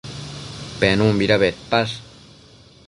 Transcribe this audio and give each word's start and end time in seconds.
Penunbida 0.79 1.37
bedpash? 1.43 1.95